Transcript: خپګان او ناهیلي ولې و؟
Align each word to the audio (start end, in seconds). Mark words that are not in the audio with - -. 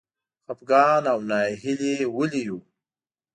خپګان 0.45 1.03
او 1.13 1.19
ناهیلي 1.29 1.95
ولې 2.15 2.43
و؟ 2.53 2.57